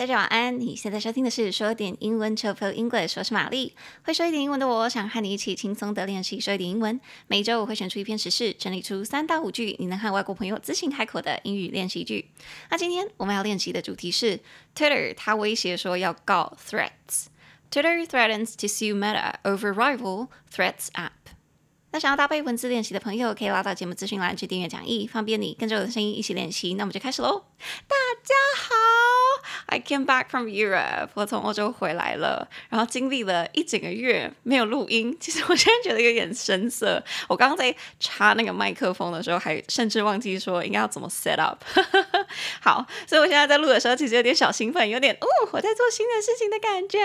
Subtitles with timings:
[0.00, 0.58] 大家晚安。
[0.58, 3.74] 你现在收听的是说点英文 Chill English，我是玛丽。
[4.02, 6.98] 会说一点英文的我，想和你一起轻松的练习说一点英文。
[7.26, 12.30] 每周我会选出一篇时事，整理出三到五句你能和外国朋友自信开口的英语练习句。
[12.70, 14.40] 那今天我们要练习的主题是
[14.74, 17.26] Twitter，他威胁说要告 threats。
[17.70, 21.10] Twitter threatens to sue Meta over rival threats app。
[21.90, 26.72] 那想要搭配文字练习的朋友，可以拉到节目资讯栏去订阅讲义，方便你跟着我的声音一起练习。
[26.72, 27.44] 那我们就开始喽。
[27.86, 29.09] 大家好。
[29.66, 35.16] I came back from Europe，我从欧洲回来了，然后经历了一整个月没有录音。
[35.20, 37.02] 其实我现在觉得有点生涩。
[37.28, 41.62] 我刚刚在插那个麦克风的时候，还甚至忘记说应该要怎么 set up。
[42.60, 46.98] 好，所以我现在在录的时候，其实有点小兴奋，有点哦，我在做新的事情的感觉，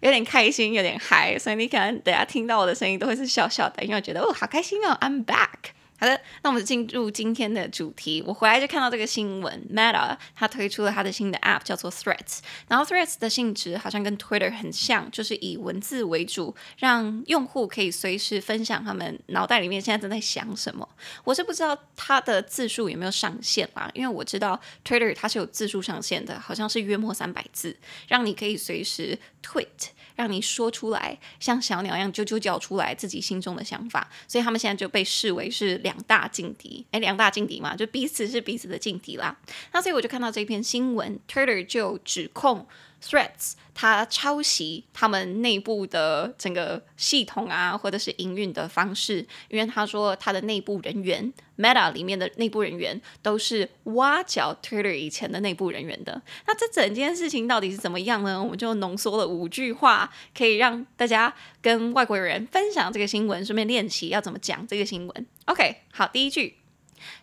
[0.00, 1.38] 有点开心，有点嗨。
[1.38, 5.72] 所以你可能等下听到我的声音都会是笑笑的，因为我觉得哦，好开心哦，I'm back。
[6.02, 8.20] 好的，那我们进入今天的主题。
[8.26, 12.40] 我回来就看到这个新闻，Meta 它推出了它的新的 App，叫做 Threads。
[12.66, 20.88] 然后 Threads 的性质好像跟 Twitter 很像，就是以文字为主，让用户可以随时分享他们脑袋里面现在正在想什么。
[21.22, 27.76] 我是不知道它的字数有没有上限啦，因为我知道 Twitter 它是有字数上限的，好像是约莫三百字，
[28.08, 29.90] 让你可以随时 tweet。
[30.14, 36.84] 让你说出来，像小鸟一样啾啾叫出来自己心中的想法，所以他们现在就被视为是两大劲敌。
[36.92, 39.36] 诶，两大劲敌嘛，就彼此是彼此的劲敌啦。
[39.72, 42.66] 那所以我就看到这篇新闻，Twitter 就指控。
[43.02, 56.22] Threads，它抄袭他们内部的整个系统啊，或者是营运的方式，因为他说他的内部人员，Meta 里面的内部人员都是挖角 Twitter 以前的内部人员的。
[56.46, 58.40] 那这整件事情到底是怎么样呢？
[58.40, 65.26] 我们就浓缩了五句话，可以让大家跟外国人分享这个新闻，顺便练习要怎么讲这个新闻。
[65.46, 66.61] OK，好，第一句。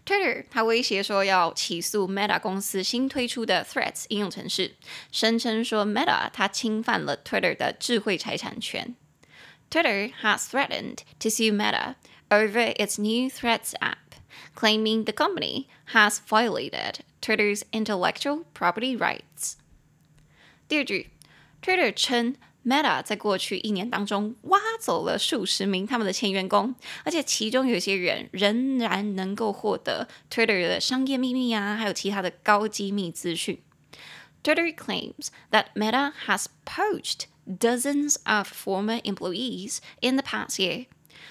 [0.06, 4.77] Twitter，他威胁说要起诉 Meta 公司新推出的 Threads 应用程式，
[5.11, 8.95] 声称说 Meta 它侵犯了 Twitter 的智慧财产权。
[9.70, 11.96] Twitter has threatened to sue Meta
[12.29, 14.14] over its new Threads app,
[14.55, 19.55] claiming the company has violated Twitter's intellectual property rights。
[20.68, 21.11] 第二句，
[21.62, 22.36] Twitter 称。
[22.68, 26.74] Meta 在过去一年当中挖走了数十名他们的前员工，
[27.05, 33.61] 而且其中有些人仍然能够获得 Twitter 的商业秘密啊，还有其他的高机密资讯。
[34.42, 40.86] Twitter claims that Meta has poached dozens of former employees in the past year,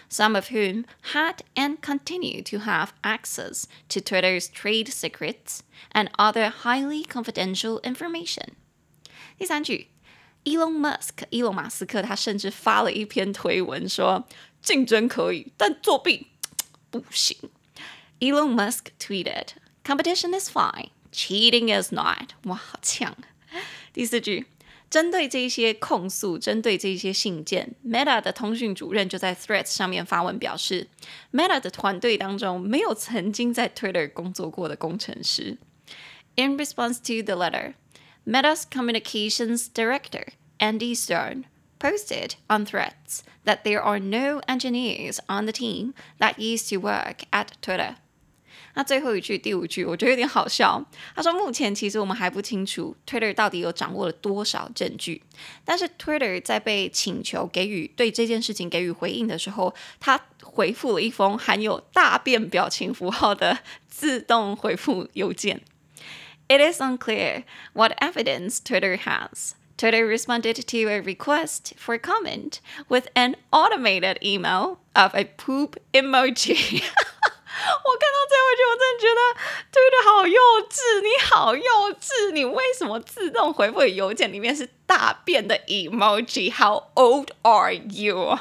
[0.10, 5.62] some of whom had and continue to have access to Twitter's trade secrets
[5.94, 8.50] and other highly confidential information。
[9.40, 9.88] 第三句。
[10.45, 14.27] Elon Musk，伊隆马斯克，他甚至发了一篇推文说
[14.63, 16.29] ：“竞争可以，但作弊
[16.91, 17.37] 不行。”
[18.21, 19.49] Elon Musk tweeted,
[19.85, 23.15] "Competition is fine, cheating is not." 哇，好呛！
[23.93, 24.47] 第四句，
[24.91, 30.89] 针对这些控诉，针对这些信件，Meta 的通讯主任就在 Threads 上面发文表示
[31.33, 35.59] ，Meta 的团队当中没有曾经在 Twitter 工作过的工程师。
[36.37, 37.75] In response to the letter,
[38.29, 40.27] Meta's communications director,
[40.61, 41.47] Andy Stern,
[41.79, 47.25] posted on Threads that there are no engineers on the team that used to work
[47.33, 47.95] at Twitter.
[48.75, 50.85] 那最后一句，第五句，我觉得有点好笑。
[51.17, 55.23] 他说，目前其实我们还不清楚 Twitter 到底有掌握了多少证据，
[55.65, 65.63] 但是 Twitter 在被请求给予对这件事情给予回应的时候，他回复了一封含有大便表情符号的自动回复邮件。
[66.50, 67.44] It is unclear
[67.74, 69.56] what evidence Twitter has.
[69.78, 76.84] Twitter responded to a request for comment with an automated email of a poop emoji.
[77.64, 79.22] 我看到这句，我真的觉得
[79.72, 81.64] Twitter 好幼稚，你好幼
[82.00, 88.38] 稚，你为什么自动回复邮件里面是大便的 emoji？How old are you?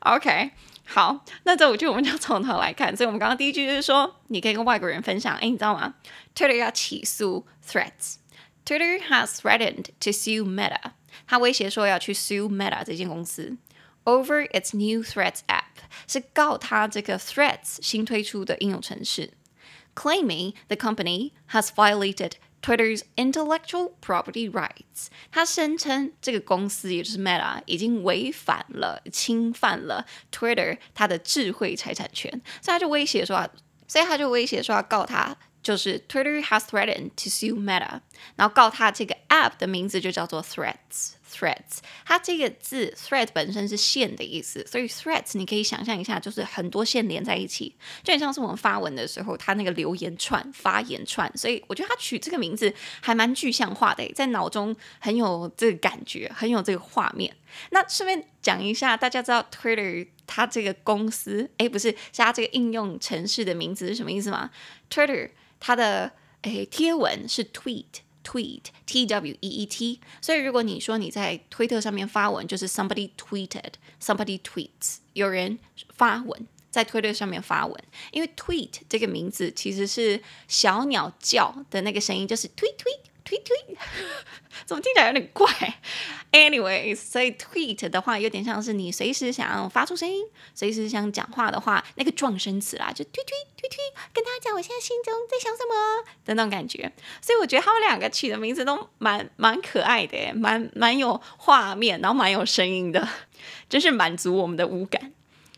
[0.00, 0.50] OK。
[0.84, 2.96] 好，那这五句我们就从头来看。
[2.96, 5.36] 所以，我们刚刚第一句就是说，你可以跟外国人分享。
[5.36, 5.94] 哎，你知道吗？
[6.34, 10.92] Twitter 要起诉 Threads。Twitter has threatened to sue Meta。
[11.26, 13.56] 他威胁说要去 sue Meta 这间公司，
[14.04, 19.32] over its new Threads app，是告他这个 Threads 新推出的应用程式，
[19.94, 22.32] claiming the company has violated。
[22.64, 32.30] Twitter's intellectual property rights，他声称这个公司也就是 Meta 已经违反了、侵犯了 Twitter 它的智慧财产权，
[32.60, 33.48] 所以他就威胁说，
[33.88, 38.00] 所以他就威胁说要告他，就是 Twitter has threatened to sue Meta，
[38.36, 41.12] 然后告他这个 app 的名字就叫做 Threads。
[41.31, 51.31] threads，它这个字 thread 本身是线的意思，所以 threads 你可以想象一下，就是很多线连在一起，就很像是我们发文的时候，它那个留言串、发言串。
[51.35, 57.35] 所以我觉得它取这个名字还蛮具象化的，在脑中很有这个感觉，很有这个画面。
[57.71, 64.51] 那顺便讲一下，大家知道 Twitter 它这个公司，哎，不是，是它这个应用程式的名字是什么意思吗
[64.89, 66.11] ？Twitter 它的
[66.41, 68.04] 哎贴文是 tweet。
[68.25, 75.59] Tweet, T W E E T，所以如果你说你在推特上面发文，就是 somebody tweeted，somebody tweets，有人
[75.93, 83.04] 发文在推特上面发文，因为 tweet 这个名字其实是小鸟叫的那个声音，就是 tweet tweet。
[83.25, 83.75] 推推
[84.65, 85.51] 怎么听起来有点怪
[86.31, 90.23] ？Anyways，所以 tweet 的话有点像是你随时想要发出声音，
[90.53, 93.77] 随时想讲话的话，那个撞声词啦，就推推推推
[94.13, 96.91] 跟大家讲我现在心中在想什么的那种感觉。
[97.19, 103.07] 所以我觉得他们两个取的名字都蛮蛮可爱的，蛮蛮有画面，然后蛮有声音的，
[103.67, 105.11] 真是满足我们的五感。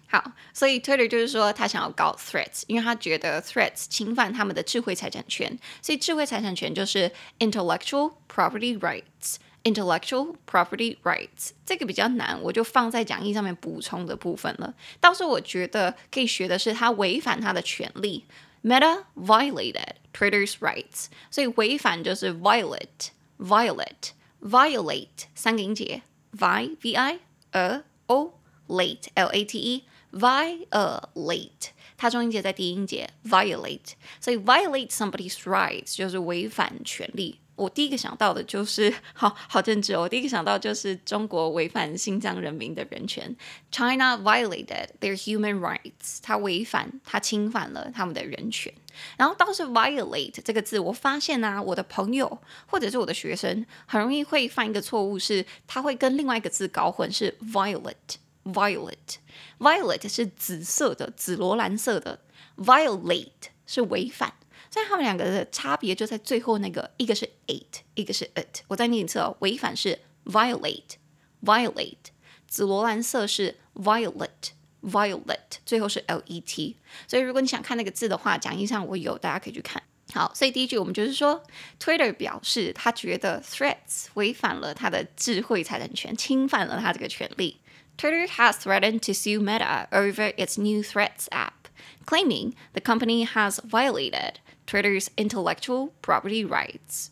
[0.08, 9.36] 好，所以 Twitter 就是说他想要告 threats，因为他觉得 threats 侵犯他们的智慧财产权，所以智慧财产权就是 intellectual property rights。
[9.64, 14.74] intellectual property rights 这个比较难，我就放在讲义上面补充的部分了。
[15.02, 18.24] 倒是我觉得可以学的是他违反他的权利
[18.64, 27.20] ，Meta violated Twitter's rights，所以违反就是 violate，violate，violate 三个音节，vi v i
[27.52, 28.40] a o
[28.70, 29.84] late l a t e。
[30.12, 37.40] violate，它中音节在第一音节，violate，所以 violate somebody's rights 就是违反权利。
[37.56, 40.02] 我第一个想到的就是， 好好政治哦。
[40.02, 43.36] 我第一个想到就是中国违反新疆人民的人权
[43.72, 48.72] ，China violated their human rights，它违反，它侵犯了他们的人权。
[49.18, 58.18] 然后倒是 violate 这个字，我发现啊，我的朋友或者是我的学生很容易会犯一个错误，是他会跟另外一个字搞混，是 violet。
[58.54, 62.22] Violet，Violet 是紫色的，紫罗兰色的。
[62.58, 64.34] Violate 是违反，
[64.72, 68.62] 所以他们两个的差别就在最后那个，一个是 it，一个是 it。
[68.68, 72.08] 我再念一次哦，违反是 violate，violate，
[72.48, 76.74] 紫罗兰色是 violet，violet，最后是 let。
[77.08, 79.84] 所以如果你想看那个字的话，讲义上我有，大家可以去看。
[80.14, 81.44] 好，所以第一句我们就是说
[81.80, 87.60] ，Twitter 表示他觉得 threats 违反了他的智慧财产权，侵犯了他这个权利。
[87.97, 91.69] Twitter has threatened to sue Meta over its new Threads app,
[92.05, 97.11] claiming the company has violated Twitter's intellectual property rights.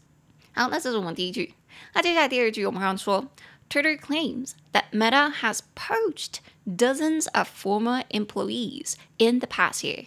[0.53, 1.55] 好，那这是我们第一句。
[1.95, 3.29] 那接下来第二句，我们刚刚说，
[3.69, 10.07] Twitter claims that Meta has poached dozens of former employees in the past year.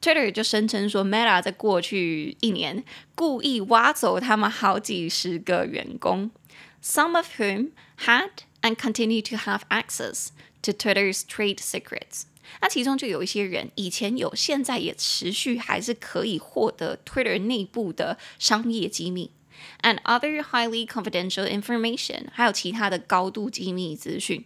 [0.00, 2.84] Twitter 就声称说，Meta 在过去一年
[3.14, 6.30] 故意挖走他们好几十个员工，
[6.82, 8.30] some of whom had
[8.63, 10.27] And continue to have access
[10.61, 12.25] to Twitter's trade secrets。
[12.61, 19.31] 那其中就有一些人以前有，现在也持续还是可以获得 Twitter 内部的商业机密
[19.81, 24.45] ，and other highly confidential information，还有其他的高度机密资讯。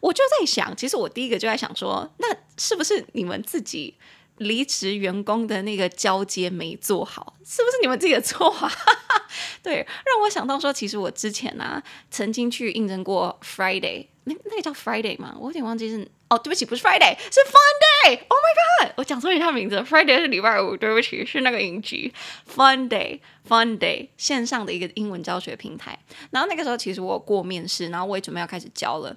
[0.00, 3.94] 我就在想，其实我第一个就在想说，那是不是你们自己？
[4.38, 8.70] 离职员工的那个交接没做好，是不是你们自己的错啊？
[9.66, 15.36] 对，让我想到说，其实我之前呢、啊，曾经去应征过 Friday，那那个叫 Friday 吗？
[15.40, 18.20] 我有点忘记是哦，对不起，不是 Friday，是 Fun Day。
[18.28, 22.12] Oh my god，我讲错一下名字，Friday 是礼拜五，对不起，是那个影集
[22.48, 25.98] Fun Day，Fun Day 线上的一个英文教学平台。
[26.30, 29.16] 然后那个时候其实我过面试，然后我也准备要开始教了。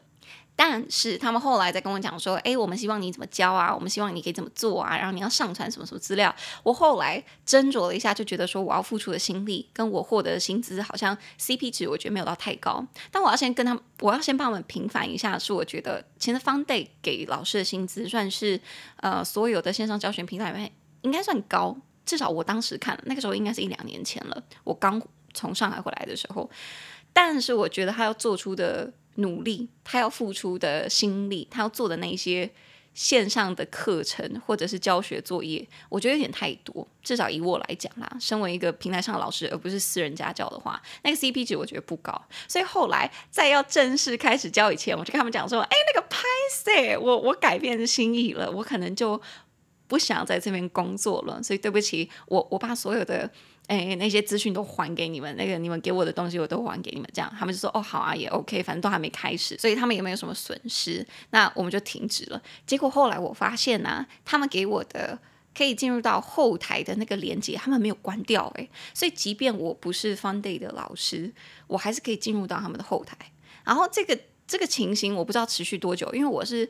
[0.61, 3.73] 但是他们后来在跟我讲说，诶，我们希望你怎么教啊？
[3.73, 4.97] 我们希望你可以怎么做啊？
[4.97, 6.35] 然后你要上传什么什么资料？
[6.63, 12.85] 我后来斟酌了一下，就觉得说我要付出的心力跟我获得的薪资好像 CP 值，我觉得没有到太高。
[13.09, 18.59] 但我要先跟他们，我要先帮他们平反一下，是我觉得其实 Funday 给老师的薪资算是
[18.97, 20.69] 呃所有的线上教学平台里面
[21.03, 21.73] 应该算高，
[22.05, 25.01] 至少我当时看那个时候应该是一两年前了，我刚
[25.33, 26.49] 从上海回来的时候。
[27.13, 28.91] 但是我觉得他要做出的。
[29.19, 32.49] 努力，他要付出的心力，他要做的那些
[32.93, 36.85] 线上的课程或者是教学作业，我觉得有点太多。
[37.01, 42.19] 至少以我来讲啦，身为一个平台上的老师，而不是私人家教的话，那个 CP 值我觉得不高。
[42.47, 49.21] 所以后来在要正式开始教以前，我就跟他们讲说：“哎，那个拍谢，我我改变心意了，我可能就
[49.87, 51.41] 不想在这边工作了。
[51.41, 53.29] 所以对不起，我我把所有的。”
[53.69, 62.41] 哎，那些资讯都还给你们，那个你们给我的东西我都还给你们，这样他们就说哦好啊，也 OK，反正都还没开始，所以他们也没有什么损失，那我们就停止了。
[62.65, 65.19] 结果后来我发现呢、他们给我的
[65.55, 71.31] 可以进入到后台的那个连接，他们没有关掉，哎，所以即便我不是 Funday 的老师，
[71.67, 73.15] 我还是可以进入到他们的后台。
[73.63, 76.67] 然后这个这个情形我不知道持续多久，因为我是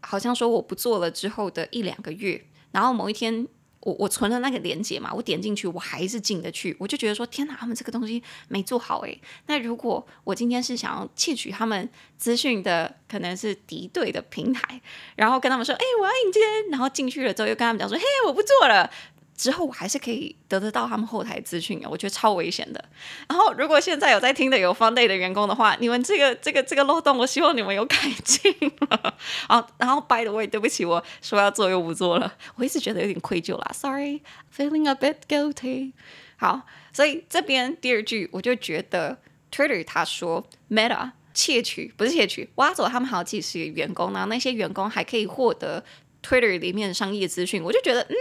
[0.00, 3.48] 好像说我不做了之后的一两个月，然后某一天。
[3.86, 9.16] 我我存了那个链接嘛，我点进去，我还是进得去，我就觉得说，天哪，他们这个东西没做好诶。
[9.46, 11.88] 那如果我今天是想要窃取他们
[12.18, 14.80] 资讯的，可能是敌对的平台，
[15.14, 18.90] 然后跟他们说，哎，我要引荐，然后进去了之后又跟他们讲说，嘿，我不做了。
[19.36, 22.82] 之后我还是可以得得到他们后台资讯，我觉得超危险的。
[23.28, 28.54] 然后如果现在有在听的有 Funday 的员工的话，你们这个这个这个漏洞，我希望你们有改进。
[29.46, 35.92] 啊，然后 By the way，对不起，我说要做又不做了，我一直觉得有点愧疚啦，Sorry，feeling a bit guilty。
[36.38, 36.62] 好，
[36.94, 39.18] 所以这边第二句我就觉得
[39.52, 45.84] Twitter 他说 Meta 窃取不是窃取，挖走他们好几十个员工，然后那些员工还可以获得
[46.22, 48.16] Twitter 里面商业资讯，我就觉得嗯。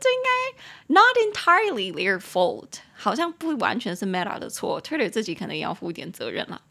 [0.00, 0.30] 这应该
[0.94, 6.62] not entirely their fault，好像不完全是 Meta 的错，Twitter 自己可能也要负一点责任了。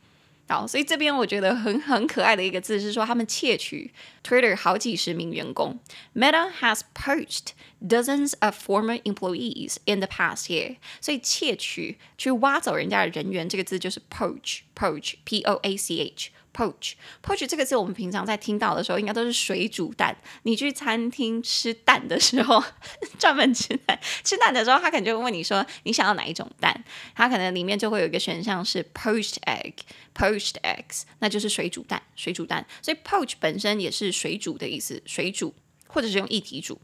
[0.48, 3.92] 好，所以这边我觉得很很可爱的一个字是说，他们窃取
[4.24, 5.80] Twitter 好几十名员工。
[6.14, 10.76] Meta has poached dozens of former employees in the past year。
[11.02, 16.30] 所以窃取去挖走人家的人员，这个字就是 poach，poach，p o a c h。
[16.53, 20.17] Poach，poach 这个字我们平常在听到的时候，应该都是水煮蛋。
[20.43, 22.63] 你去餐厅吃蛋的时候，
[23.19, 26.85] 专门吃蛋，吃蛋的时候，他可能就会问你说，你想要哪一种蛋？
[27.15, 32.67] 他可能里面就会有一个选项是 poached egg，poached eggs，那就是水煮蛋，水煮蛋。
[32.83, 35.55] 所以 poach 本身也是水煮的意思，水煮
[35.87, 36.81] 或者是用液体煮。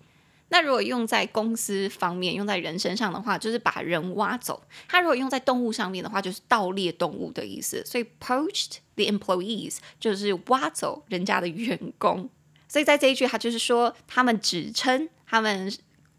[0.49, 4.55] 那如果用在公司方面，用在人身上的话，就是把人挖走；
[4.89, 7.85] 它如果用在动物上面的话，就是盗猎动物的意思。
[7.85, 12.31] 所以 poached the employees 就是挖走人家的员工。
[12.69, 15.73] 所以在这一句，他就是说，他们指称他们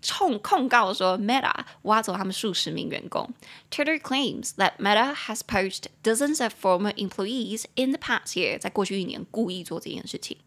[0.10, 1.54] 控控告说 Meta
[1.84, 3.30] 挖走他们数十名员工。
[3.72, 10.38] Twitter claims that Meta has poached dozens of former employees in the past year，在过去一年故意做这件事情。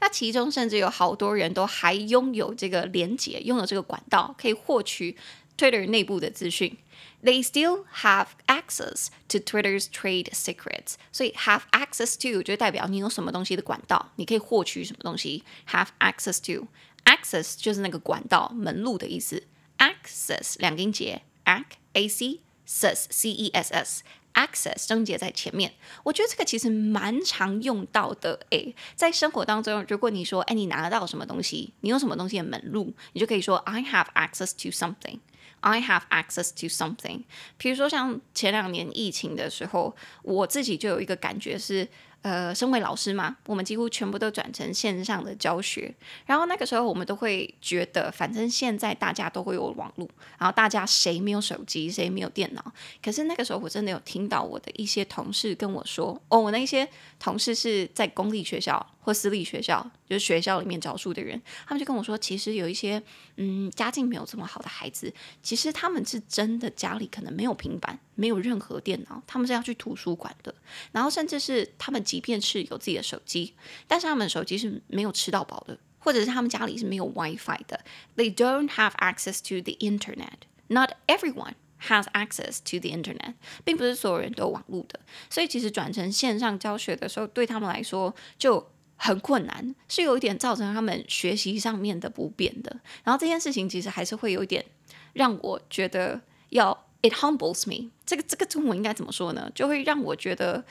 [0.00, 5.16] 那其中甚至有好多人都还拥有这个连接，拥有这个管道，可以获取
[5.56, 6.76] Twitter 内部的资讯。
[7.22, 10.94] They still have access to Twitter's trade secrets。
[11.12, 15.44] 所以 have access to 就代表你有什么东西的管道，你可以获取什么东西。
[15.68, 16.66] Have access to
[17.04, 19.44] access 就是那个管道门路的意思。
[19.78, 24.02] Access 两个音节，ac a c s c e s s。
[24.34, 25.72] Access 症结在前面，
[26.02, 28.40] 我觉得这个其实蛮常用到的。
[28.50, 35.18] 诶，在生活当中，如果你说，哎，你拿得到什么东西，你有什么东西的门路，你就可以说，I have access to something。
[35.60, 37.24] I have access to something。
[37.56, 41.88] 比如说像前两年疫情的时候，我自己就有一个感觉是。
[42.22, 45.92] 呃，身为老师嘛，我们几乎全部都转成线上的教学。
[46.24, 52.72] 然后那个时候，我们都会觉得，反正现在大家都会有网络，然后大家谁没有手机，谁没有电脑。
[53.02, 56.88] 可是那个时候，我真的有听到我的一些同事跟我说，哦，我那些
[57.18, 63.02] 同事是在公立学校或私立学校，就是学校里面教书的人，他们就跟我说，其实有一些
[63.36, 70.54] 嗯家境没有这么好的孩子，其实他们是真的家里可能没有平板，没有任何电脑，他们是要去图书馆的，
[70.92, 72.00] 然后甚至是他们。
[72.02, 73.54] 即便是有自己的手机，
[73.86, 77.80] 但是他们手机是没有吃到饱的，或者是他们家里是没有 WiFi 的。
[78.16, 80.40] They don't have access to the internet.
[80.66, 85.00] Not everyone has access to the internet，并不是所有人都有网络的。
[85.30, 88.71] 所以其实转成线上教学的时候，对他们来说就
[89.02, 92.80] 很困难，是有一点造成他们学习上面的不便的。
[93.04, 94.64] 然后这件事情其实还是会有一点
[95.12, 97.90] 让我觉得要 it humbles me。
[98.06, 99.50] 这个这个中文应该怎么说呢？
[99.54, 100.64] 就会让我觉得。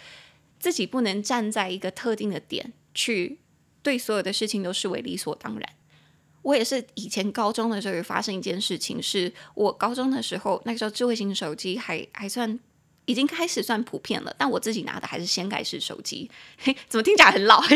[0.62, 3.40] 自己不能站在一个特定的点去
[3.82, 5.70] 对所有的事情都视为理所当然。
[6.44, 12.60] 我也是以前高中的时候有发生一件事情，是我高中的时候，那个时候智慧型手机还还算。
[13.06, 17.62] 已经开始算普遍了，但我自己拿的还是掀盖式手机，嘿， 怎么听起来很老？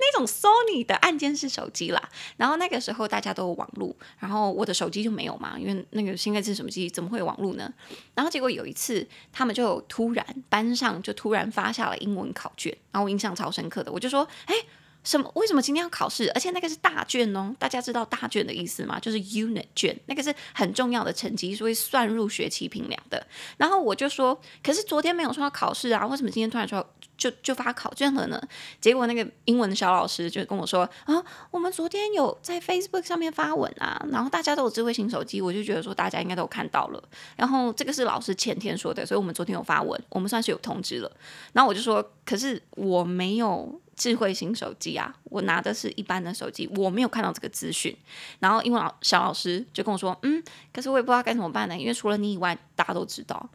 [0.00, 2.08] 那种 Sony 的按键式手机啦。
[2.36, 7.72] 然后那个时候大家都有网络，然后我的手机就没有嘛，因为那个掀盖式手机怎么会有网络呢？
[8.14, 14.54] 然后结果有一次，他们就突然班上就突然发下了英文考卷，然后我印象超深刻的，我就说，哎。
[15.04, 15.30] 什么？
[15.34, 16.30] 为什么今天要考试？
[16.34, 17.54] 而且那个是大卷哦！
[17.58, 19.00] 大家知道大卷的意思吗？
[19.00, 23.26] 就是 unit 卷，那个是很重要的成绩，是会算入学期评量的。
[23.56, 28.40] 然后我就说，可是昨天没有说要考试啊，为什么今天突然说就就发考卷了呢？
[28.80, 37.02] 结果那个英文的小老师就跟我说啊，我们昨天有在 Facebook 上面发文啊，然后大家都有智慧型手机，我就觉得说大家应该都看到了。
[37.36, 41.10] 然后这个是老师前天说的，所以我们昨天有发文，我们算是有通知了。
[41.52, 43.80] 然后我就说，可是我没有。
[44.02, 47.96] 智慧型手机啊，我拿的是一般的手机，我没有看到这个资讯。
[48.40, 50.42] 然后英文小老师就跟我说：“嗯，
[50.72, 53.48] 可是我也不知道该怎么办呢，因为除了你以外，大家都知道。”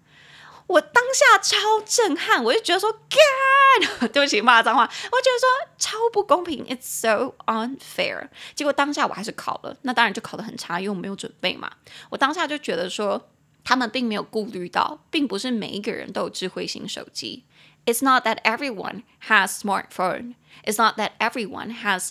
[0.68, 8.30] 我当下超震撼，我就觉得说，God， 对不起，骂脏话，我觉得说超不公平，It's so unfair。
[8.56, 11.70] 结果当下我还是考了，那当然就考得很差，因为我没有准备嘛。
[12.10, 13.30] 我当下就觉得说，
[13.66, 17.44] 他们并没有顾虑到，并不是每一个人都有智慧型手机。
[17.87, 20.35] It's not that everyone has smartphone.
[20.65, 22.11] It's not that everyone has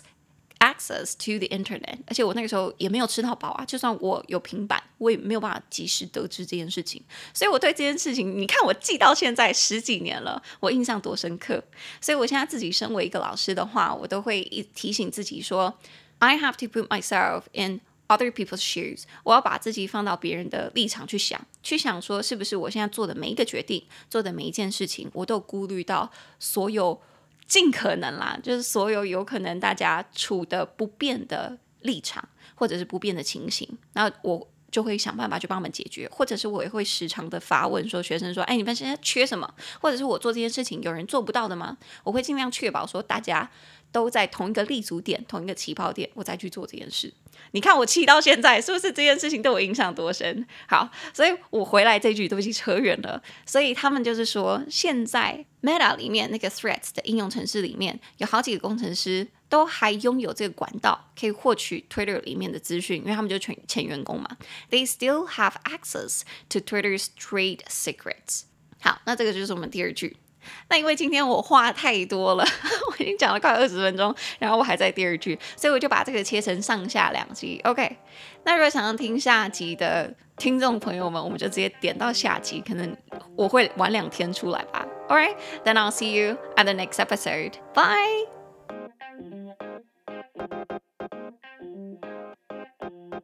[0.60, 7.02] access to the internet，而且我那个时候也没有吃到饱啊，就算我有平板，我也没有办法及时得知这件事情。
[7.34, 11.64] 所以我对这件事情，你看我记到现在十几年了，我印象多深刻。
[12.00, 15.76] 所以我现在自己身为一个老师的话，我都会一提醒自己说，
[16.20, 19.05] I have to put myself in Other people's shoes。
[19.23, 27.01] 我要把自己放到别人的立场去想，去想说是不是我现在做的每一个决定，做的每一件事情，我都顾虑到所有。
[27.49, 39.49] 尽可能啦，就是所有有可能大家处的不变的立场，或者是不变的情形，那我就会想办法去帮他们解决，或者是我也会时常的发问，说学生说，哎，你们现在缺什么？
[39.81, 41.79] 或者是我做这件事情有人做不到的吗？
[42.03, 43.49] 我会尽量确保说大家
[43.93, 47.15] 都在同一个立足点、同一个起跑点，我再去做这件事。
[47.53, 50.47] 你看我气到现在，是不是这件事情对我影响多深？
[50.69, 53.23] 好，所以我回来这句，对不起，扯远了。
[53.45, 64.37] 所以他们就是说，现在 Meta 里面那个 Threads 的应用程式里面有好几个工程师都还拥有这个管道，可以获取 Twitter 里面的资讯，因为他们就前前员工嘛。
[64.71, 68.43] They still have access to Twitter's trade secrets。
[68.81, 70.17] 好，那这个就是我们第二句。
[70.69, 72.45] 那因为今天我话太多了，
[72.91, 77.61] 我已经讲了快二十分钟，然后我还在第二句，所以我就把这个切成上下两集。
[77.65, 77.97] OK，
[78.45, 82.97] 那如果想要听下集的听众朋友们，我们就直接点到下集，可能
[83.37, 84.87] 我会晚两天出来吧。
[85.09, 87.53] Alright，then I'll see you at the next episode.
[87.75, 88.27] Bye.